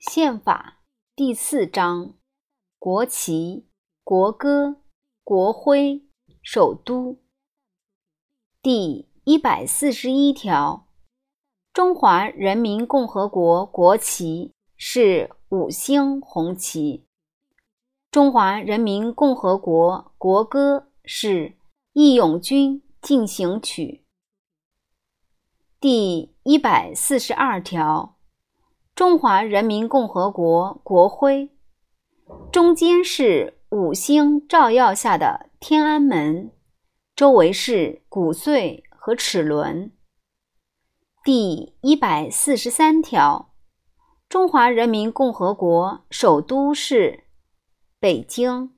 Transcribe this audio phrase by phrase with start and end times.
[0.00, 0.78] 宪法
[1.14, 2.14] 第四章：
[2.78, 3.66] 国旗、
[4.02, 4.80] 国歌、
[5.22, 6.06] 国徽、
[6.42, 7.18] 首都。
[8.62, 10.88] 第一百四十一条，
[11.74, 17.04] 中华人民共和国国旗是五星红旗。
[18.10, 21.28] 中华人民共和国国歌是
[21.92, 24.02] 《义勇军进行曲》。
[25.78, 28.16] 第一百四十二条。
[29.00, 31.48] 中华人民共和国国徽
[32.52, 36.52] 中间是五星照耀下的天安门，
[37.16, 39.90] 周围是谷穗和齿轮。
[41.24, 43.54] 第一百四十三条，
[44.28, 47.24] 中华人民共和国首都是
[47.98, 48.74] 北京。